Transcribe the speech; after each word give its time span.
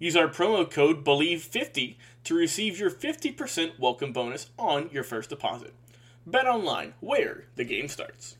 Use 0.00 0.14
our 0.14 0.28
promo 0.28 0.70
code 0.70 1.04
BLEAV50 1.04 1.96
to 2.22 2.34
receive 2.36 2.78
your 2.78 2.88
50% 2.88 3.80
welcome 3.80 4.12
bonus 4.12 4.50
on 4.56 4.88
your 4.92 5.02
first 5.02 5.28
deposit. 5.28 5.74
Bet 6.24 6.46
online, 6.46 6.94
where 7.00 7.46
the 7.56 7.64
game 7.64 7.88
starts. 7.88 8.36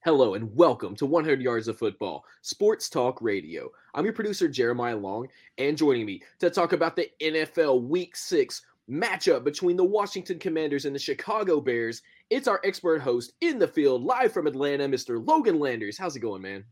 Hello 0.00 0.34
and 0.34 0.56
welcome 0.56 0.96
to 0.96 1.06
100 1.06 1.40
Yards 1.40 1.68
of 1.68 1.78
Football, 1.78 2.24
Sports 2.42 2.88
Talk 2.88 3.22
Radio. 3.22 3.70
I'm 3.94 4.04
your 4.04 4.12
producer, 4.12 4.48
Jeremiah 4.48 4.96
Long, 4.96 5.28
and 5.56 5.78
joining 5.78 6.04
me 6.04 6.22
to 6.40 6.50
talk 6.50 6.72
about 6.72 6.96
the 6.96 7.12
NFL 7.22 7.82
Week 7.82 8.16
6 8.16 8.62
matchup 8.90 9.44
between 9.44 9.76
the 9.76 9.84
Washington 9.84 10.40
Commanders 10.40 10.84
and 10.84 10.94
the 10.94 10.98
Chicago 11.00 11.60
Bears, 11.60 12.02
it's 12.28 12.48
our 12.48 12.60
expert 12.64 13.00
host 13.00 13.34
in 13.40 13.60
the 13.60 13.68
field, 13.68 14.02
live 14.02 14.32
from 14.32 14.48
Atlanta, 14.48 14.88
Mr. 14.88 15.24
Logan 15.24 15.60
Landers. 15.60 15.96
How's 15.96 16.16
it 16.16 16.20
going, 16.20 16.42
man? 16.42 16.64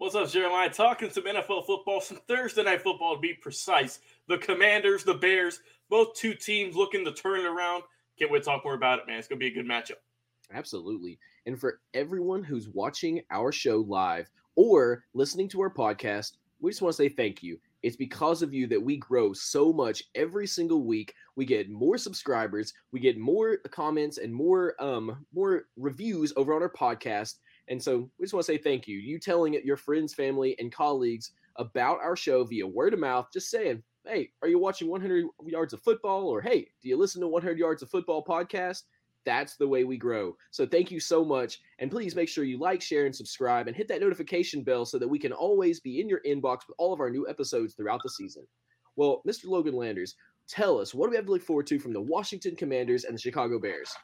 What's 0.00 0.14
up, 0.14 0.30
Jeremiah? 0.30 0.70
Talking 0.70 1.10
some 1.10 1.24
NFL 1.24 1.66
football, 1.66 2.00
some 2.00 2.20
Thursday 2.26 2.62
night 2.62 2.80
football 2.80 3.16
to 3.16 3.20
be 3.20 3.34
precise. 3.34 3.98
The 4.28 4.38
Commanders, 4.38 5.04
the 5.04 5.12
Bears, 5.12 5.60
both 5.90 6.14
two 6.14 6.32
teams 6.32 6.74
looking 6.74 7.04
to 7.04 7.12
turn 7.12 7.40
it 7.40 7.44
around. 7.44 7.82
Can't 8.18 8.30
wait 8.30 8.38
to 8.38 8.44
talk 8.46 8.64
more 8.64 8.72
about 8.72 9.00
it, 9.00 9.06
man. 9.06 9.18
It's 9.18 9.28
going 9.28 9.38
to 9.38 9.44
be 9.44 9.52
a 9.52 9.62
good 9.62 9.70
matchup. 9.70 9.98
Absolutely. 10.54 11.18
And 11.44 11.60
for 11.60 11.80
everyone 11.92 12.42
who's 12.42 12.70
watching 12.70 13.20
our 13.30 13.52
show 13.52 13.84
live 13.86 14.30
or 14.56 15.04
listening 15.12 15.48
to 15.50 15.60
our 15.60 15.68
podcast, 15.68 16.38
we 16.62 16.70
just 16.70 16.80
want 16.80 16.96
to 16.96 16.96
say 16.96 17.10
thank 17.10 17.42
you. 17.42 17.58
It's 17.82 17.96
because 17.96 18.40
of 18.40 18.54
you 18.54 18.66
that 18.68 18.82
we 18.82 18.96
grow 18.96 19.34
so 19.34 19.70
much 19.70 20.02
every 20.14 20.46
single 20.46 20.82
week. 20.82 21.12
We 21.36 21.44
get 21.44 21.68
more 21.68 21.98
subscribers, 21.98 22.72
we 22.90 23.00
get 23.00 23.18
more 23.18 23.58
comments 23.70 24.16
and 24.16 24.32
more 24.32 24.82
um 24.82 25.26
more 25.34 25.64
reviews 25.76 26.32
over 26.36 26.54
on 26.54 26.62
our 26.62 26.72
podcast. 26.72 27.34
And 27.70 27.82
so 27.82 28.10
we 28.18 28.24
just 28.24 28.34
want 28.34 28.44
to 28.44 28.52
say 28.52 28.58
thank 28.58 28.86
you. 28.86 28.98
You 28.98 29.18
telling 29.18 29.54
it 29.54 29.64
your 29.64 29.76
friends, 29.76 30.12
family, 30.12 30.56
and 30.58 30.72
colleagues 30.72 31.32
about 31.56 32.00
our 32.00 32.16
show 32.16 32.44
via 32.44 32.66
word 32.66 32.94
of 32.94 33.00
mouth, 33.00 33.28
just 33.32 33.48
saying, 33.48 33.82
hey, 34.04 34.30
are 34.42 34.48
you 34.48 34.58
watching 34.58 34.88
100 34.88 35.26
Yards 35.46 35.72
of 35.72 35.80
Football? 35.82 36.26
Or 36.26 36.40
hey, 36.40 36.66
do 36.82 36.88
you 36.88 36.96
listen 36.96 37.20
to 37.20 37.28
100 37.28 37.58
Yards 37.58 37.82
of 37.82 37.90
Football 37.90 38.24
podcast? 38.24 38.82
That's 39.24 39.56
the 39.56 39.68
way 39.68 39.84
we 39.84 39.98
grow. 39.98 40.34
So 40.50 40.66
thank 40.66 40.90
you 40.90 40.98
so 40.98 41.24
much. 41.24 41.60
And 41.78 41.90
please 41.90 42.16
make 42.16 42.28
sure 42.28 42.42
you 42.42 42.58
like, 42.58 42.82
share, 42.82 43.06
and 43.06 43.14
subscribe 43.14 43.68
and 43.68 43.76
hit 43.76 43.86
that 43.88 44.00
notification 44.00 44.62
bell 44.62 44.84
so 44.84 44.98
that 44.98 45.08
we 45.08 45.18
can 45.18 45.32
always 45.32 45.78
be 45.78 46.00
in 46.00 46.08
your 46.08 46.22
inbox 46.26 46.66
with 46.66 46.74
all 46.78 46.92
of 46.92 47.00
our 47.00 47.10
new 47.10 47.28
episodes 47.28 47.74
throughout 47.74 48.02
the 48.02 48.10
season. 48.10 48.46
Well, 48.96 49.22
Mr. 49.28 49.44
Logan 49.44 49.74
Landers, 49.74 50.16
tell 50.48 50.80
us 50.80 50.92
what 50.94 51.06
do 51.06 51.10
we 51.10 51.16
have 51.16 51.26
to 51.26 51.32
look 51.32 51.42
forward 51.42 51.66
to 51.68 51.78
from 51.78 51.92
the 51.92 52.00
Washington 52.00 52.56
Commanders 52.56 53.04
and 53.04 53.14
the 53.14 53.20
Chicago 53.20 53.60
Bears? 53.60 53.94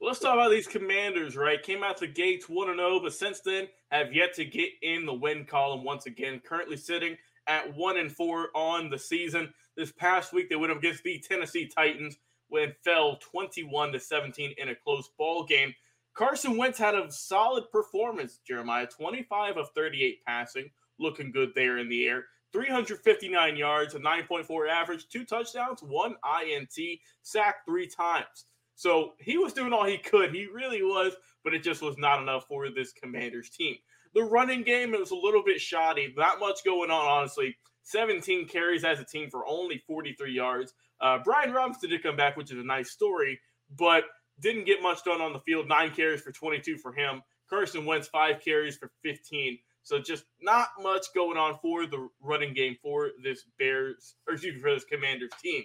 Let's 0.00 0.20
talk 0.20 0.34
about 0.34 0.50
these 0.50 0.68
commanders, 0.68 1.36
right? 1.36 1.60
Came 1.60 1.82
out 1.82 1.98
the 1.98 2.06
gates 2.06 2.48
1 2.48 2.76
0, 2.76 3.00
but 3.00 3.12
since 3.12 3.40
then 3.40 3.66
have 3.90 4.12
yet 4.12 4.32
to 4.34 4.44
get 4.44 4.70
in 4.80 5.04
the 5.04 5.12
win 5.12 5.44
column 5.44 5.82
once 5.82 6.06
again. 6.06 6.40
Currently 6.44 6.76
sitting 6.76 7.16
at 7.48 7.74
1 7.74 7.96
and 7.96 8.12
4 8.12 8.48
on 8.54 8.90
the 8.90 8.98
season. 8.98 9.52
This 9.76 9.90
past 9.90 10.32
week, 10.32 10.48
they 10.48 10.56
went 10.56 10.70
up 10.70 10.78
against 10.78 11.02
the 11.02 11.18
Tennessee 11.18 11.66
Titans 11.66 12.16
when 12.48 12.74
fell 12.84 13.16
21 13.16 13.92
to 13.92 13.98
17 13.98 14.54
in 14.56 14.68
a 14.68 14.74
close 14.76 15.10
ball 15.18 15.44
game. 15.44 15.74
Carson 16.14 16.56
Wentz 16.56 16.78
had 16.78 16.94
a 16.94 17.10
solid 17.10 17.64
performance, 17.72 18.38
Jeremiah. 18.46 18.86
25 18.86 19.56
of 19.56 19.70
38 19.74 20.24
passing, 20.24 20.70
looking 21.00 21.32
good 21.32 21.50
there 21.56 21.78
in 21.78 21.88
the 21.88 22.06
air. 22.06 22.26
359 22.52 23.56
yards, 23.56 23.94
a 23.94 23.98
9.4 23.98 24.68
average, 24.68 25.08
two 25.08 25.24
touchdowns, 25.24 25.82
one 25.82 26.14
INT, 26.46 27.00
sacked 27.22 27.66
three 27.66 27.88
times. 27.88 28.46
So 28.78 29.14
he 29.18 29.36
was 29.38 29.52
doing 29.52 29.72
all 29.72 29.84
he 29.84 29.98
could. 29.98 30.32
He 30.32 30.46
really 30.46 30.84
was, 30.84 31.12
but 31.42 31.52
it 31.52 31.64
just 31.64 31.82
was 31.82 31.98
not 31.98 32.22
enough 32.22 32.46
for 32.46 32.70
this 32.70 32.92
Commanders 32.92 33.50
team. 33.50 33.74
The 34.14 34.22
running 34.22 34.62
game 34.62 34.94
it 34.94 35.00
was 35.00 35.10
a 35.10 35.16
little 35.16 35.42
bit 35.42 35.60
shoddy. 35.60 36.14
Not 36.16 36.38
much 36.38 36.64
going 36.64 36.88
on, 36.88 37.04
honestly. 37.04 37.56
17 37.82 38.46
carries 38.46 38.84
as 38.84 39.00
a 39.00 39.04
team 39.04 39.30
for 39.30 39.44
only 39.48 39.78
43 39.78 40.32
yards. 40.32 40.74
Uh, 41.00 41.18
Brian 41.24 41.50
Robinson 41.50 41.90
did 41.90 42.04
come 42.04 42.14
back, 42.14 42.36
which 42.36 42.52
is 42.52 42.58
a 42.58 42.62
nice 42.62 42.92
story, 42.92 43.40
but 43.76 44.04
didn't 44.38 44.64
get 44.64 44.80
much 44.80 45.02
done 45.02 45.20
on 45.20 45.32
the 45.32 45.40
field. 45.40 45.66
Nine 45.66 45.90
carries 45.90 46.20
for 46.20 46.30
22 46.30 46.78
for 46.78 46.92
him. 46.92 47.20
Carson 47.50 47.84
Wentz, 47.84 48.06
five 48.06 48.40
carries 48.44 48.76
for 48.76 48.92
15. 49.02 49.58
So 49.82 49.98
just 49.98 50.22
not 50.40 50.68
much 50.80 51.06
going 51.16 51.36
on 51.36 51.58
for 51.60 51.84
the 51.84 52.08
running 52.20 52.54
game 52.54 52.76
for 52.80 53.10
this 53.24 53.42
Bears, 53.58 54.14
or 54.28 54.34
excuse 54.34 54.54
me, 54.54 54.60
for 54.60 54.72
this 54.72 54.84
Commanders 54.84 55.32
team. 55.42 55.64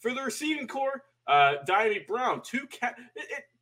For 0.00 0.12
the 0.12 0.20
receiving 0.20 0.68
core, 0.68 1.02
uh, 1.26 1.54
Brown, 2.06 2.40
two 2.42 2.66
ca- 2.80 2.94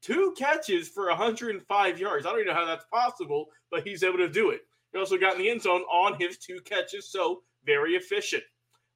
two 0.00 0.34
catches 0.36 0.88
for 0.88 1.08
105 1.08 1.98
yards. 1.98 2.26
I 2.26 2.30
don't 2.30 2.40
even 2.40 2.52
know 2.52 2.60
how 2.60 2.66
that's 2.66 2.84
possible, 2.92 3.46
but 3.70 3.86
he's 3.86 4.02
able 4.02 4.18
to 4.18 4.28
do 4.28 4.50
it. 4.50 4.62
He 4.92 4.98
also 4.98 5.18
got 5.18 5.34
in 5.34 5.40
the 5.40 5.50
end 5.50 5.62
zone 5.62 5.82
on 5.82 6.14
his 6.18 6.38
two 6.38 6.60
catches, 6.64 7.08
so 7.10 7.42
very 7.64 7.94
efficient. 7.94 8.44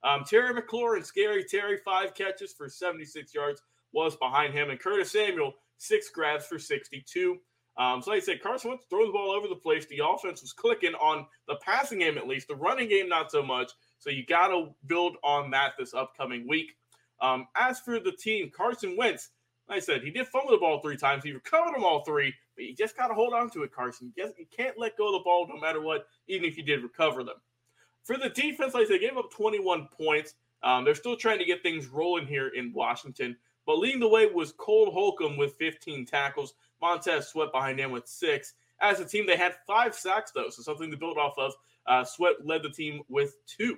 Um, 0.03 0.23
Terry 0.23 0.53
McLaurin, 0.53 1.03
Scary 1.03 1.43
Terry, 1.43 1.77
five 1.83 2.13
catches 2.13 2.53
for 2.53 2.69
76 2.69 3.33
yards, 3.33 3.61
was 3.91 4.15
behind 4.15 4.53
him, 4.53 4.69
and 4.69 4.79
Curtis 4.79 5.11
Samuel, 5.11 5.53
six 5.77 6.09
grabs 6.09 6.45
for 6.45 6.57
62. 6.57 7.37
Um, 7.77 8.01
so 8.01 8.11
like 8.11 8.21
I 8.21 8.25
said, 8.25 8.43
Carson 8.43 8.69
Wentz 8.69 8.85
throwing 8.89 9.07
the 9.07 9.13
ball 9.13 9.31
over 9.31 9.47
the 9.47 9.55
place. 9.55 9.85
The 9.85 10.01
offense 10.05 10.41
was 10.41 10.53
clicking 10.53 10.93
on 10.95 11.25
the 11.47 11.55
passing 11.65 11.99
game 11.99 12.17
at 12.17 12.27
least, 12.27 12.47
the 12.47 12.55
running 12.55 12.89
game 12.89 13.09
not 13.09 13.31
so 13.31 13.41
much. 13.41 13.71
So 13.99 14.09
you 14.09 14.25
got 14.25 14.49
to 14.49 14.69
build 14.85 15.17
on 15.23 15.51
that 15.51 15.73
this 15.77 15.93
upcoming 15.93 16.47
week. 16.47 16.75
Um, 17.21 17.47
as 17.55 17.79
for 17.79 17.99
the 17.99 18.11
team, 18.11 18.51
Carson 18.55 18.95
Wentz, 18.97 19.29
like 19.67 19.77
I 19.77 19.79
said, 19.81 20.03
he 20.03 20.09
did 20.09 20.27
fumble 20.27 20.51
the 20.51 20.57
ball 20.57 20.79
three 20.79 20.97
times. 20.97 21.23
He 21.23 21.31
recovered 21.31 21.75
them 21.75 21.83
all 21.83 22.03
three, 22.03 22.33
but 22.55 22.65
you 22.65 22.75
just 22.75 22.97
got 22.97 23.07
to 23.07 23.13
hold 23.13 23.33
on 23.33 23.49
to 23.51 23.63
it, 23.63 23.71
Carson. 23.71 24.11
You, 24.15 24.31
you 24.37 24.45
can't 24.55 24.79
let 24.79 24.97
go 24.97 25.07
of 25.07 25.13
the 25.13 25.23
ball 25.23 25.47
no 25.47 25.59
matter 25.59 25.81
what, 25.81 26.07
even 26.27 26.47
if 26.47 26.57
you 26.57 26.63
did 26.63 26.81
recover 26.81 27.23
them. 27.23 27.35
For 28.03 28.17
the 28.17 28.29
defense, 28.29 28.73
like 28.73 28.85
I 28.85 28.87
said, 28.87 28.95
they 28.95 29.07
gave 29.07 29.17
up 29.17 29.31
21 29.31 29.89
points. 29.95 30.33
Um, 30.63 30.83
they're 30.83 30.95
still 30.95 31.15
trying 31.15 31.39
to 31.39 31.45
get 31.45 31.61
things 31.61 31.87
rolling 31.87 32.25
here 32.25 32.47
in 32.49 32.73
Washington. 32.73 33.37
But 33.65 33.77
leading 33.77 33.99
the 33.99 34.07
way 34.07 34.25
was 34.25 34.51
Cole 34.53 34.91
Holcomb 34.91 35.37
with 35.37 35.53
15 35.59 36.05
tackles. 36.05 36.55
Montez 36.81 37.27
Sweat 37.27 37.51
behind 37.51 37.79
him 37.79 37.91
with 37.91 38.07
six. 38.07 38.53
As 38.81 38.99
a 38.99 39.05
team, 39.05 39.27
they 39.27 39.35
had 39.35 39.55
five 39.67 39.93
sacks, 39.93 40.31
though, 40.31 40.49
so 40.49 40.63
something 40.63 40.89
to 40.89 40.97
build 40.97 41.17
off 41.17 41.37
of. 41.37 41.53
Uh, 41.85 42.03
Sweat 42.03 42.45
led 42.45 42.63
the 42.63 42.69
team 42.69 43.01
with 43.09 43.35
two. 43.45 43.77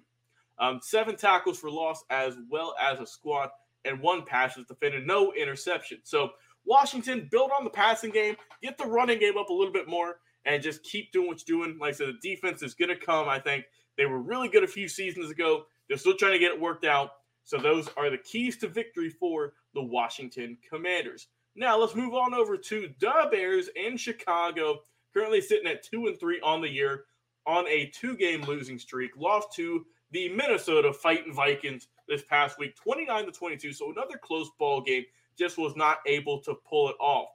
Um, 0.62 0.80
seven 0.81 1.18
tackles 1.18 1.60
for 1.60 1.69
loss 1.69 2.04
as 2.10 2.38
well 2.50 2.75
as 2.80 3.00
a 3.00 3.06
squad, 3.06 3.50
and 3.84 4.00
one 4.00 4.24
pass 4.24 4.56
was 4.56 4.68
defended, 4.68 5.08
no 5.08 5.34
interception. 5.34 6.00
So 6.04 6.30
Washington 6.66 7.28
build 7.31 7.50
on 7.58 7.63
the 7.63 7.69
passing 7.72 8.12
game, 8.12 8.36
get 8.62 8.78
the 8.78 8.86
running 8.86 9.19
game 9.19 9.38
up 9.38 9.50
a 9.50 9.54
little 9.54 9.74
bit 9.74 9.90
more, 9.90 10.19
and 10.46 10.62
just 10.62 10.84
keep 10.84 11.12
doing 11.12 11.28
what 11.28 11.42
you're 11.48 11.58
doing. 11.58 11.80
Like 11.80 11.96
I 11.96 11.98
said, 11.98 12.08
the 12.10 12.30
defense 12.30 12.62
is 12.62 12.75
going 12.75 12.90
to 12.90 12.96
come. 12.96 13.28
I 13.28 13.40
think 13.40 13.66
they 13.98 14.06
were 14.06 14.22
really 14.22 14.48
good 14.48 14.63
a 14.63 14.68
few 14.68 14.88
seasons 14.88 15.31
ago. 15.31 15.66
They're 15.88 15.98
still 15.98 16.16
trying 16.16 16.34
to 16.34 16.40
get 16.40 16.52
it 16.52 16.62
worked 16.62 16.86
out. 16.86 17.10
So 17.44 17.57
those 17.57 17.90
are 17.98 18.12
the 18.12 18.19
keys 18.19 18.57
to 18.57 18.68
victory 18.68 19.10
for 19.10 19.54
the 19.74 19.81
Washington 19.81 20.57
Commanders. 20.69 21.28
Now 21.56 21.78
let's 21.80 21.96
move 21.96 22.14
on 22.14 22.34
over 22.34 22.56
to 22.56 22.90
the 23.00 23.28
Bears 23.31 23.69
in 23.75 23.98
Chicago, 23.98 24.81
currently 25.14 25.42
sitting 25.42 25.68
at 25.68 25.84
two 25.84 26.06
and 26.06 26.19
three 26.19 26.40
on 26.42 26.62
the 26.62 26.69
year 26.69 27.06
on 27.48 27.68
a 27.68 27.88
two-game 27.88 28.44
losing 28.44 28.78
streak. 28.78 29.12
Lost 29.18 29.48
to 29.56 29.86
the 30.12 30.30
Minnesota 30.30 30.94
Fighting 30.94 31.34
Vikings 31.34 31.88
this 32.08 32.24
past 32.24 32.60
week, 32.60 32.75
29 32.75 33.25
to 33.25 33.31
22. 33.31 33.74
So 33.74 33.92
another 33.92 34.18
close 34.22 34.50
ball 34.60 34.81
game, 34.81 35.06
just 35.38 35.58
was 35.58 35.75
not 35.75 36.00
able 36.06 36.40
to 36.40 36.56
pull 36.68 36.90
it 36.90 36.96
off. 37.00 37.30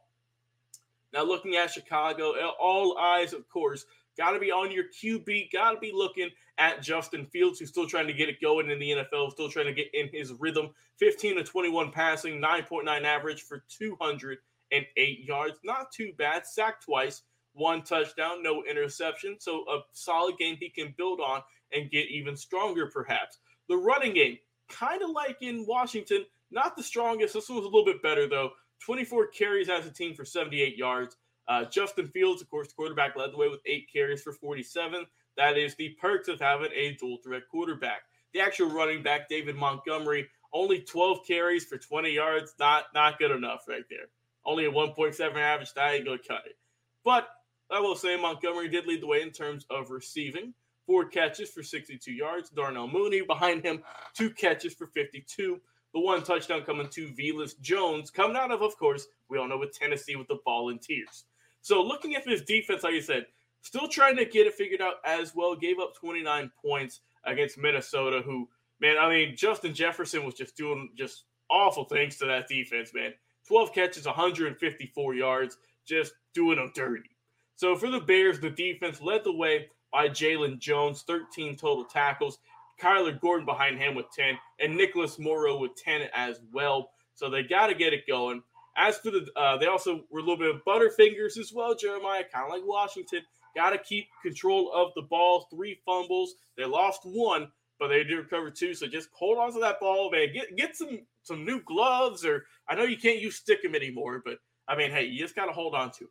Now, 1.13 1.25
looking 1.25 1.57
at 1.57 1.71
Chicago, 1.71 2.33
uh, 2.33 2.51
all 2.61 2.99
eyes, 2.99 3.33
of 3.33 3.49
course, 3.49 3.87
got 4.17 4.33
to 4.33 4.39
be 4.39 4.51
on 4.51 4.71
your 4.71 4.85
QB, 4.85 5.53
got 5.53 5.73
to 5.73 5.79
be 5.79 5.93
looking 5.93 6.29
at 6.59 6.83
Justin 6.83 7.27
Fields, 7.27 7.59
who's 7.59 7.69
still 7.69 7.87
trying 7.87 8.07
to 8.07 8.13
get 8.13 8.29
it 8.29 8.41
going 8.41 8.71
in 8.71 8.79
the 8.79 8.91
NFL, 8.91 9.31
still 9.33 9.49
trying 9.49 9.67
to 9.67 9.73
get 9.73 9.89
in 9.95 10.09
his 10.13 10.33
rhythm. 10.35 10.71
15 10.99 11.37
to 11.37 11.45
21 11.45 11.91
passing, 11.91 12.41
9.9 12.41 13.05
average 13.05 13.43
for 13.43 13.65
208 13.69 15.25
yards. 15.25 15.59
Not 15.65 15.93
too 15.93 16.13
bad. 16.17 16.47
Sacked 16.47 16.85
twice, 16.85 17.23
one 17.53 17.83
touchdown, 17.83 18.43
no 18.43 18.63
interception. 18.65 19.37
So 19.39 19.65
a 19.71 19.81
solid 19.93 20.39
game 20.39 20.57
he 20.59 20.69
can 20.69 20.95
build 20.97 21.21
on 21.21 21.43
and 21.73 21.91
get 21.91 22.09
even 22.09 22.37
stronger, 22.37 22.87
perhaps. 22.87 23.39
The 23.69 23.77
running 23.77 24.15
game, 24.15 24.39
kind 24.69 25.03
of 25.03 25.11
like 25.11 25.39
in 25.41 25.65
Washington, 25.67 26.25
not 26.51 26.77
the 26.77 26.83
strongest. 26.83 27.35
This 27.35 27.49
one 27.49 27.59
was 27.59 27.67
a 27.67 27.69
little 27.69 27.85
bit 27.85 28.03
better, 28.03 28.29
though. 28.29 28.51
24 28.85 29.29
carries 29.29 29.69
as 29.69 29.87
a 29.87 29.91
team 29.91 30.15
for 30.15 30.25
78 30.25 30.77
yards. 30.77 31.17
Uh, 31.49 31.65
Justin 31.65 32.09
Fields, 32.09 32.43
of 32.43 32.51
course, 32.51 32.69
the 32.69 32.75
quarterback, 32.75 33.17
led 33.17 33.33
the 33.33 33.37
way 33.37 33.49
with 33.49 33.61
eight 33.67 33.89
carries 33.93 34.23
for 34.23 34.33
47. 34.33 35.07
That 35.37 35.57
is 35.57 35.75
the 35.77 35.91
perks 36.01 36.29
of 36.29 36.41
having 36.41 36.71
a 36.75 36.97
dual 36.97 37.19
threat 37.23 37.43
quarterback. 37.51 38.03
The 38.33 38.41
actual 38.41 38.71
running 38.71 39.03
back, 39.03 39.29
David 39.29 39.57
Montgomery, 39.57 40.29
only 40.53 40.81
12 40.81 41.27
carries 41.27 41.65
for 41.65 41.79
20 41.79 42.11
yards. 42.11 42.55
Not 42.59 42.87
not 42.95 43.19
good 43.19 43.31
enough 43.31 43.65
right 43.69 43.85
there. 43.91 44.07
Only 44.45 44.67
a 44.67 44.71
1.7 44.71 45.37
average. 45.37 45.73
That 45.75 45.95
ain't 45.95 46.05
to 46.07 46.19
cut 46.19 46.43
it. 46.47 46.57
But 47.05 47.29
I 47.71 47.81
will 47.81 47.97
say 47.97 48.17
Montgomery 48.21 48.69
did 48.69 48.87
lead 48.87 49.03
the 49.03 49.07
way 49.07 49.23
in 49.23 49.31
terms 49.31 49.67
of 49.71 49.91
receiving. 49.91 50.55
Four 50.87 51.07
catches 51.07 51.51
for 51.51 51.63
62 51.63 52.13
yards. 52.13 52.51
Darnell 52.51 52.89
Mooney 52.89 53.23
behind 53.23 53.65
him, 53.65 53.83
two 54.15 54.31
catches 54.31 54.73
for 54.75 54.87
52. 54.87 55.61
The 55.93 56.01
one 56.01 56.23
touchdown 56.23 56.63
coming 56.63 56.89
to 56.91 57.09
Velus 57.09 57.59
Jones, 57.61 58.11
coming 58.11 58.37
out 58.37 58.53
of, 58.53 58.63
of 58.63 58.77
course, 58.77 59.07
we 59.29 59.39
all 59.39 59.49
know 59.49 59.59
with 59.59 59.73
Tennessee 59.73 60.17
with 60.17 60.29
the 60.29 60.39
volunteers. 60.45 61.25
So 61.63 61.83
looking 61.83 62.15
at 62.15 62.25
this 62.25 62.43
defense, 62.43 62.83
like 62.85 62.95
I 62.95 63.01
said, 63.01 63.27
still 63.63 63.89
trying 63.89 64.17
to 64.17 64.25
get 64.25 64.47
it 64.47 64.55
figured 64.55 64.81
out 64.81 64.97
as 65.05 65.35
well. 65.35 65.57
Gave 65.57 65.81
up 65.81 65.95
29 65.97 66.51
points 66.65 67.01
against 67.25 67.59
Minnesota, 67.59 68.23
who, 68.25 68.49
man, 68.81 68.97
I 68.99 69.09
mean, 69.09 69.37
Justin 69.37 69.75
Jefferson 69.75 70.25
was 70.25 70.35
just 70.35 70.57
doing 70.57 70.91
just 70.97 71.25
awful 71.51 71.85
things 71.85 72.17
to 72.19 72.27
that 72.27 72.47
defense, 72.47 72.93
man. 72.95 73.13
12 73.49 73.73
catches, 73.73 74.07
154 74.07 75.15
yards, 75.15 75.57
just 75.87 76.13
doing 76.35 76.57
them 76.57 76.73
dirty. 76.75 77.11
So 77.57 77.75
for 77.75 77.91
the 77.91 78.01
Bears, 78.01 78.39
the 78.39 78.51
defense 78.51 79.01
led 79.01 79.25
the 79.25 79.33
way 79.33 79.69
by 79.93 80.09
Jalen 80.09 80.59
Jones, 80.59 81.03
13 81.07 81.57
total 81.57 81.85
tackles. 81.85 82.39
Kyler 82.81 83.19
Gordon 83.21 83.47
behind 83.47 83.79
him 83.79 83.95
with 83.95 84.07
10, 84.15 84.39
and 84.61 84.77
Nicholas 84.77 85.19
Morrow 85.19 85.59
with 85.59 85.75
10 85.77 86.09
as 86.15 86.41
well. 86.53 86.91
So 87.15 87.31
they 87.31 87.43
got 87.43 87.69
to 87.69 87.75
get 87.75 87.95
it 87.95 88.07
going. 88.07 88.43
As 88.77 88.99
for 88.99 89.11
the, 89.11 89.27
uh, 89.37 89.57
they 89.57 89.67
also 89.67 90.05
were 90.11 90.21
a 90.21 90.23
little 90.23 90.37
bit 90.37 90.55
of 90.55 90.63
butterfingers 90.67 91.39
as 91.39 91.53
well, 91.55 91.75
Jeremiah, 91.75 92.25
kind 92.31 92.45
of 92.47 92.53
like 92.53 92.67
Washington. 92.67 93.23
Got 93.55 93.71
to 93.71 93.79
keep 93.79 94.07
control 94.23 94.71
of 94.75 94.93
the 94.95 95.03
ball. 95.03 95.47
Three 95.51 95.81
fumbles. 95.87 96.35
They 96.59 96.67
lost 96.67 97.01
one, 97.05 97.49
but 97.79 97.89
they 97.89 98.05
did 98.05 98.15
recover 98.15 98.51
two. 98.51 98.75
So 98.75 98.87
just 98.87 99.09
hold 99.15 99.39
on 99.39 99.55
to 99.55 99.61
that 99.61 99.81
ball, 99.81 100.11
man. 100.11 100.29
Get 100.35 100.55
get 100.57 100.77
some 100.77 101.01
some 101.23 101.47
new 101.47 101.63
gloves, 101.63 102.23
or 102.27 102.45
I 102.69 102.75
know 102.75 102.83
you 102.83 102.99
can't 102.99 103.19
use 103.19 103.37
stick 103.37 103.61
'em 103.65 103.75
anymore, 103.75 104.21
but 104.23 104.39
I 104.69 104.77
mean, 104.77 104.91
hey, 104.91 105.05
you 105.07 105.19
just 105.19 105.35
got 105.35 105.47
to 105.47 105.53
hold 105.53 105.75
on 105.75 105.91
to. 105.93 106.11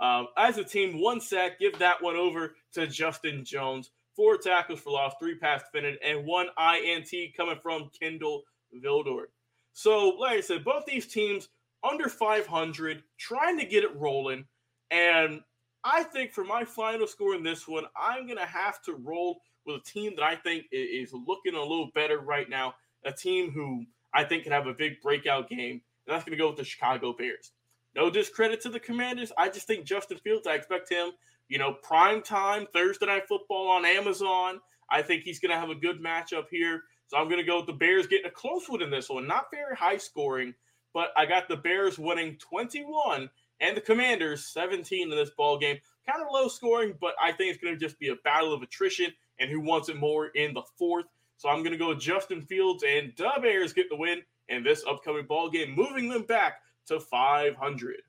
Um, 0.00 0.28
as 0.36 0.58
a 0.58 0.64
team, 0.64 1.00
one 1.00 1.20
sack. 1.20 1.58
Give 1.58 1.78
that 1.78 2.02
one 2.02 2.16
over 2.16 2.54
to 2.72 2.86
Justin 2.86 3.44
Jones. 3.44 3.90
Four 4.16 4.38
tackles 4.38 4.80
for 4.80 4.90
loss, 4.90 5.14
three 5.20 5.36
pass 5.36 5.62
defended, 5.62 5.98
and 6.04 6.26
one 6.26 6.48
INT 6.58 7.10
coming 7.36 7.58
from 7.62 7.90
Kindle 7.98 8.42
Vildor. 8.82 9.24
So, 9.72 10.08
like 10.18 10.38
I 10.38 10.40
said, 10.40 10.64
both 10.64 10.84
these 10.86 11.06
teams 11.06 11.48
under 11.88 12.08
500, 12.08 13.02
trying 13.18 13.58
to 13.58 13.64
get 13.64 13.84
it 13.84 13.96
rolling. 13.96 14.44
And 14.90 15.40
I 15.84 16.02
think 16.02 16.32
for 16.32 16.44
my 16.44 16.64
final 16.64 17.06
score 17.06 17.34
in 17.34 17.42
this 17.42 17.66
one, 17.66 17.84
I'm 17.96 18.26
going 18.26 18.38
to 18.38 18.46
have 18.46 18.82
to 18.82 18.94
roll 18.94 19.40
with 19.64 19.76
a 19.76 19.84
team 19.84 20.14
that 20.16 20.24
I 20.24 20.36
think 20.36 20.66
is 20.72 21.12
looking 21.12 21.54
a 21.54 21.62
little 21.62 21.90
better 21.94 22.18
right 22.18 22.48
now. 22.48 22.74
A 23.04 23.12
team 23.12 23.50
who 23.50 23.84
I 24.12 24.24
think 24.24 24.42
can 24.42 24.52
have 24.52 24.66
a 24.66 24.74
big 24.74 25.00
breakout 25.00 25.48
game. 25.48 25.80
And 26.06 26.14
that's 26.14 26.24
going 26.24 26.36
to 26.36 26.42
go 26.42 26.48
with 26.48 26.58
the 26.58 26.64
Chicago 26.64 27.14
Bears. 27.16 27.52
No 27.94 28.10
discredit 28.10 28.60
to 28.62 28.68
the 28.68 28.80
Commanders. 28.80 29.32
I 29.36 29.48
just 29.48 29.66
think 29.66 29.84
Justin 29.84 30.18
Fields, 30.18 30.46
I 30.46 30.54
expect 30.54 30.90
him, 30.90 31.10
you 31.48 31.58
know, 31.58 31.74
prime 31.82 32.22
time, 32.22 32.66
Thursday 32.72 33.06
night 33.06 33.26
football 33.28 33.68
on 33.68 33.84
Amazon. 33.84 34.60
I 34.90 35.02
think 35.02 35.22
he's 35.22 35.40
going 35.40 35.50
to 35.50 35.58
have 35.58 35.70
a 35.70 35.74
good 35.74 36.00
matchup 36.02 36.44
here. 36.50 36.82
So 37.08 37.16
I'm 37.16 37.28
going 37.28 37.40
to 37.40 37.46
go 37.46 37.58
with 37.58 37.66
the 37.66 37.72
Bears 37.72 38.06
getting 38.06 38.26
a 38.26 38.30
close 38.30 38.68
one 38.68 38.82
in 38.82 38.90
this 38.90 39.08
one. 39.08 39.26
Not 39.26 39.46
very 39.52 39.74
high 39.74 39.96
scoring, 39.96 40.54
but 40.94 41.10
I 41.16 41.26
got 41.26 41.48
the 41.48 41.56
Bears 41.56 41.98
winning 41.98 42.36
21 42.36 43.28
and 43.60 43.76
the 43.76 43.80
Commanders 43.80 44.46
17 44.46 45.10
in 45.10 45.16
this 45.16 45.30
ball 45.36 45.58
game. 45.58 45.78
Kind 46.08 46.22
of 46.22 46.28
low 46.32 46.46
scoring, 46.46 46.94
but 47.00 47.14
I 47.20 47.32
think 47.32 47.52
it's 47.52 47.62
going 47.62 47.74
to 47.74 47.80
just 47.80 47.98
be 47.98 48.08
a 48.08 48.16
battle 48.24 48.52
of 48.52 48.62
attrition 48.62 49.12
and 49.40 49.50
who 49.50 49.60
wants 49.60 49.88
it 49.88 49.96
more 49.96 50.28
in 50.28 50.54
the 50.54 50.62
fourth. 50.78 51.06
So 51.36 51.48
I'm 51.48 51.60
going 51.60 51.72
to 51.72 51.78
go 51.78 51.88
with 51.88 52.00
Justin 52.00 52.42
Fields 52.42 52.84
and 52.86 53.12
the 53.16 53.30
Bears 53.42 53.72
get 53.72 53.88
the 53.88 53.96
win 53.96 54.22
in 54.48 54.62
this 54.62 54.84
upcoming 54.88 55.26
ball 55.26 55.50
game, 55.50 55.74
moving 55.74 56.08
them 56.08 56.22
back 56.22 56.60
to 56.90 56.98
500. 56.98 58.02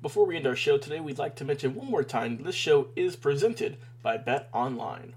Before 0.00 0.24
we 0.24 0.36
end 0.36 0.46
our 0.46 0.54
show 0.54 0.78
today, 0.78 1.00
we'd 1.00 1.18
like 1.18 1.34
to 1.36 1.44
mention 1.44 1.74
one 1.74 1.90
more 1.90 2.04
time 2.04 2.40
this 2.40 2.54
show 2.54 2.90
is 2.94 3.16
presented 3.16 3.78
by 4.00 4.16
Bet 4.16 4.48
Online. 4.52 5.12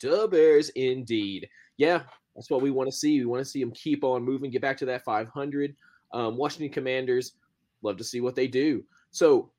The 0.00 0.26
Bears, 0.26 0.70
indeed. 0.70 1.50
Yeah, 1.76 2.04
that's 2.34 2.48
what 2.48 2.62
we 2.62 2.70
want 2.70 2.88
to 2.88 2.96
see. 2.96 3.18
We 3.18 3.26
want 3.26 3.44
to 3.44 3.50
see 3.50 3.60
them 3.60 3.72
keep 3.72 4.04
on 4.04 4.24
moving, 4.24 4.50
get 4.50 4.62
back 4.62 4.78
to 4.78 4.86
that 4.86 5.04
500. 5.04 5.76
Um, 6.14 6.38
Washington 6.38 6.72
Commanders, 6.72 7.32
love 7.82 7.98
to 7.98 8.04
see 8.04 8.22
what 8.22 8.34
they 8.34 8.46
do. 8.46 8.82
So, 9.10 9.50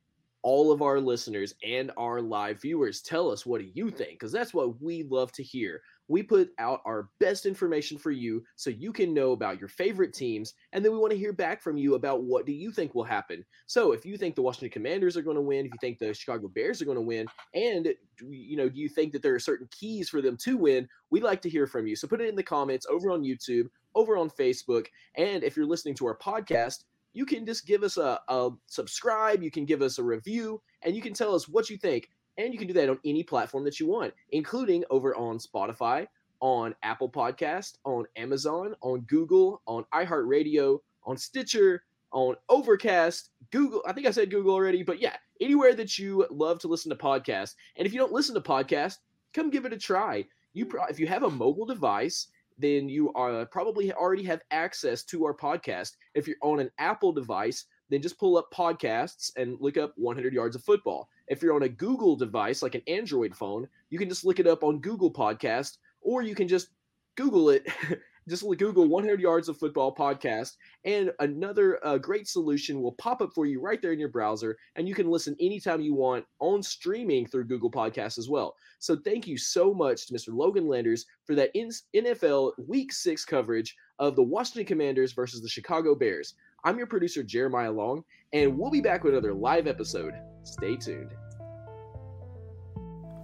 all 0.42 0.72
of 0.72 0.82
our 0.82 1.00
listeners 1.00 1.54
and 1.64 1.92
our 1.98 2.20
live 2.20 2.62
viewers, 2.62 3.02
tell 3.02 3.30
us 3.30 3.46
what 3.46 3.62
do 3.62 3.70
you 3.76 3.92
think? 3.92 4.14
Because 4.14 4.32
that's 4.32 4.56
what 4.56 4.82
we 4.82 5.04
love 5.04 5.32
to 5.34 5.44
hear. 5.44 5.82
We 6.10 6.24
put 6.24 6.52
out 6.60 6.82
our 6.86 7.10
best 7.20 7.46
information 7.46 7.98
for 7.98 8.12
you 8.12 8.44
so 8.58 8.70
you 8.70 8.92
can 8.92 9.14
know 9.14 9.32
about 9.32 9.60
your 9.60 9.70
favorite 9.70 10.14
teams, 10.14 10.54
and 10.74 10.84
then 10.84 10.92
we 10.92 10.98
want 10.98 11.12
to 11.12 11.18
hear 11.18 11.32
back 11.32 11.62
from 11.62 11.78
you 11.78 11.96
about 11.96 12.24
what 12.24 12.46
do 12.46 12.52
you 12.52 12.72
think 12.72 12.94
will 12.94 13.04
happen. 13.06 13.46
So, 13.68 13.94
if 13.94 14.06
you 14.06 14.18
think 14.18 14.36
the 14.36 14.42
Washington 14.42 14.72
Commanders 14.72 15.16
are 15.16 15.22
going 15.22 15.38
to 15.38 15.42
win, 15.42 15.66
if 15.66 15.72
you 15.72 15.80
think 15.80 16.00
the 16.00 16.14
Chicago 16.14 16.50
Bears 16.50 16.82
are 16.82 16.86
going 16.86 16.96
to 16.96 17.02
win, 17.02 17.28
and 17.54 17.88
you 18.28 18.58
know, 18.58 18.68
do 18.68 18.80
you 18.80 18.90
think 18.90 19.14
that 19.14 19.22
there 19.22 19.36
are 19.36 19.40
certain 19.40 19.70
keys 19.72 20.10
for 20.10 20.22
them 20.22 20.36
to 20.38 20.58
win? 20.58 20.90
We'd 21.10 21.24
like 21.24 21.42
to 21.44 21.50
hear 21.50 21.68
from 21.68 21.88
you. 21.88 21.96
So, 21.96 22.08
put 22.08 22.20
it 22.20 22.28
in 22.28 22.36
the 22.36 22.44
comments 22.44 22.86
over 22.90 23.12
on 23.12 23.24
YouTube 23.24 23.68
over 23.96 24.18
on 24.18 24.30
Facebook. 24.30 24.88
And 25.16 25.44
if 25.44 25.56
you're 25.56 25.66
listening 25.66 25.96
to 25.96 26.08
our 26.08 26.18
podcast, 26.18 26.84
you 27.14 27.26
can 27.26 27.46
just 27.46 27.66
give 27.66 27.84
us 27.84 27.98
a, 27.98 28.20
a 28.28 28.50
subscribe, 28.68 29.42
you 29.42 29.52
can 29.52 29.66
give 29.66 29.82
us 29.82 29.98
a 29.98 30.04
review, 30.04 30.62
and 30.84 30.96
you 30.96 31.02
can 31.02 31.14
tell 31.14 31.34
us 31.34 31.48
what 31.48 31.70
you 31.70 31.78
think. 31.78 32.10
And 32.40 32.54
you 32.54 32.58
can 32.58 32.68
do 32.68 32.74
that 32.74 32.90
on 32.90 33.00
any 33.04 33.22
platform 33.22 33.66
that 33.66 33.80
you 33.80 33.88
want, 33.88 34.14
including 34.32 34.86
over 34.90 35.14
on 35.16 35.38
Spotify, 35.38 36.08
on 36.40 36.74
Apple 36.82 37.10
Podcast, 37.10 37.78
on 37.84 38.06
Amazon, 38.16 38.76
on 38.82 39.02
Google, 39.02 39.62
on 39.68 39.84
iHeartRadio, 39.94 40.80
on 41.04 41.18
Stitcher, 41.18 41.84
on 42.12 42.36
Overcast, 42.48 43.32
Google. 43.52 43.84
I 43.86 43.92
think 43.92 44.08
I 44.08 44.12
said 44.12 44.32
Google 44.32 44.54
already, 44.54 44.84
but 44.84 45.02
yeah, 45.02 45.18
anywhere 45.42 45.76
that 45.76 46.00
you 46.00 46.26
love 46.32 46.60
to 46.60 46.70
listen 46.70 46.90
to 46.90 46.96
podcasts. 46.96 47.56
And 47.76 47.86
if 47.86 47.92
you 47.92 48.00
don't 48.00 48.14
listen 48.14 48.34
to 48.36 48.42
podcasts, 48.42 49.00
come 49.34 49.50
give 49.50 49.66
it 49.66 49.74
a 49.74 49.78
try. 49.78 50.26
You 50.54 50.66
pro- 50.66 50.86
if 50.86 50.98
you 50.98 51.08
have 51.08 51.24
a 51.24 51.30
mobile 51.30 51.66
device 51.66 52.28
then 52.60 52.90
you 52.90 53.12
are 53.14 53.46
probably 53.46 53.92
already 53.94 54.24
have 54.24 54.42
access 54.52 55.04
to 55.04 55.26
our 55.26 55.34
podcast. 55.34 55.96
If 56.14 56.28
you're 56.28 56.36
on 56.42 56.60
an 56.60 56.70
Apple 56.78 57.14
device, 57.14 57.66
then 57.90 58.02
just 58.02 58.20
pull 58.20 58.38
up 58.38 58.52
podcasts 58.54 59.32
and 59.36 59.58
look 59.60 59.78
up 59.78 59.94
100 59.98 60.34
yards 60.34 60.56
of 60.56 60.64
football. 60.64 61.10
If 61.28 61.42
you're 61.42 61.56
on 61.56 61.64
a 61.64 61.70
Google 61.70 62.16
device, 62.16 62.62
like 62.62 62.76
an 62.76 62.84
Android 62.88 63.36
phone, 63.36 63.68
you 63.90 64.00
can 64.00 64.10
just 64.10 64.26
look 64.26 64.40
it 64.40 64.48
up 64.48 64.64
on 64.64 64.80
Google 64.80 65.12
Podcast, 65.12 65.78
or 66.02 66.22
you 66.22 66.36
can 66.36 66.48
just 66.48 66.70
Google 67.16 67.50
it 67.50 67.68
just 68.30 68.46
Google 68.58 68.88
100 68.88 69.20
Yards 69.20 69.50
of 69.50 69.58
Football 69.58 69.94
podcast, 69.94 70.56
and 70.86 71.12
another 71.20 71.86
uh, 71.86 71.98
great 71.98 72.28
solution 72.28 72.82
will 72.82 72.92
pop 72.94 73.22
up 73.22 73.34
for 73.34 73.46
you 73.46 73.60
right 73.60 73.82
there 73.82 73.92
in 73.92 74.00
your 74.00 74.10
browser, 74.10 74.58
and 74.76 74.88
you 74.88 74.94
can 74.94 75.10
listen 75.10 75.36
anytime 75.40 75.82
you 75.82 75.96
want 75.96 76.26
on 76.40 76.62
streaming 76.62 77.26
through 77.26 77.46
Google 77.46 77.72
Podcasts 77.72 78.20
as 78.20 78.30
well. 78.30 78.56
So 78.78 78.96
thank 78.96 79.28
you 79.28 79.38
so 79.38 79.74
much 79.74 80.06
to 80.08 80.14
Mr. 80.14 80.34
Logan 80.34 80.68
Landers 80.68 81.08
for 81.26 81.34
that 81.36 81.54
NFL 81.56 82.52
Week 82.68 82.94
6 82.94 83.26
coverage 83.26 83.76
of 83.98 84.16
the 84.16 84.24
Washington 84.24 84.66
Commanders 84.66 85.12
versus 85.12 85.42
the 85.42 85.50
Chicago 85.50 85.96
Bears. 85.96 86.36
I'm 86.64 86.78
your 86.78 86.88
producer, 86.88 87.24
Jeremiah 87.24 87.72
Long, 87.72 88.04
and 88.34 88.58
we'll 88.58 88.72
be 88.72 88.82
back 88.82 89.04
with 89.04 89.14
another 89.14 89.34
live 89.34 89.68
episode. 89.68 90.14
Stay 90.44 90.76
tuned. 90.76 91.14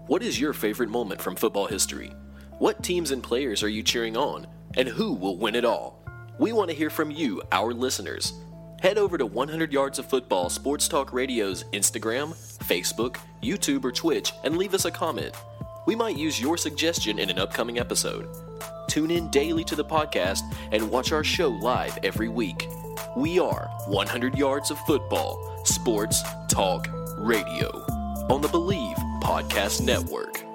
What 0.08 0.22
is 0.22 0.40
your 0.40 0.54
favorite 0.54 0.90
moment 0.90 1.22
from 1.22 1.36
football 1.36 1.66
history? 1.66 2.14
What 2.60 2.84
teams 2.84 3.12
and 3.12 3.24
players 3.24 3.64
are 3.64 3.70
you 3.70 3.84
cheering 3.84 4.16
on? 4.16 4.48
and 4.78 4.88
who 4.88 5.14
will 5.14 5.38
win 5.38 5.56
it 5.56 5.66
all? 5.66 6.04
We 6.38 6.52
want 6.52 6.70
to 6.70 6.76
hear 6.76 6.90
from 6.90 7.12
you, 7.12 7.42
our 7.52 7.74
listeners. 7.74 8.34
Head 8.82 8.98
over 8.98 9.18
to 9.18 9.26
100 9.26 9.72
Yards 9.72 10.00
of 10.00 10.06
Football 10.06 10.50
Sports 10.50 10.88
Talk 10.88 11.14
Radio's 11.14 11.64
Instagram, 11.74 12.34
Facebook, 12.66 13.18
YouTube, 13.42 13.86
or 13.86 13.92
Twitch 13.92 14.34
and 14.44 14.58
leave 14.58 14.74
us 14.74 14.86
a 14.86 14.92
comment. 14.92 15.34
We 15.88 15.96
might 15.96 16.18
use 16.18 16.42
your 16.42 16.58
suggestion 16.58 17.20
in 17.20 17.30
an 17.30 17.40
upcoming 17.40 17.80
episode. 17.80 18.28
tune 18.88 19.12
in 19.12 19.30
daily 19.30 19.64
to 19.64 19.76
the 19.76 19.84
podcast 19.84 20.42
and 20.72 20.90
watch 20.90 21.12
our 21.12 21.24
show 21.24 21.50
live 21.50 21.98
every 22.04 22.30
week. 22.30 22.68
We 23.16 23.40
are 23.40 23.70
100 23.88 24.38
Yards 24.38 24.72
of 24.72 24.80
Football, 24.80 25.62
Sports 25.66 26.22
Talk 26.48 26.88
Radio 27.18 27.70
on 28.30 28.42
the 28.42 28.48
Bleav 28.48 29.22
Podcast 29.22 29.82
Network. 29.82 30.55